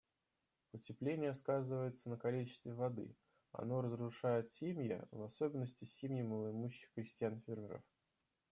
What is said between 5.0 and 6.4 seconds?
в особенности семьи